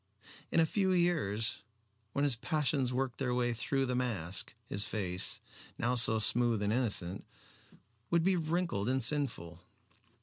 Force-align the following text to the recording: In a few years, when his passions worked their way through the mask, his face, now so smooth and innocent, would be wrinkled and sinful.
In 0.51 0.59
a 0.59 0.65
few 0.65 0.93
years, 0.93 1.61
when 2.13 2.23
his 2.23 2.35
passions 2.35 2.91
worked 2.91 3.19
their 3.19 3.35
way 3.35 3.53
through 3.53 3.85
the 3.85 3.93
mask, 3.93 4.51
his 4.65 4.83
face, 4.83 5.39
now 5.77 5.93
so 5.93 6.17
smooth 6.17 6.63
and 6.63 6.73
innocent, 6.73 7.23
would 8.09 8.23
be 8.23 8.35
wrinkled 8.35 8.89
and 8.89 9.03
sinful. 9.03 9.61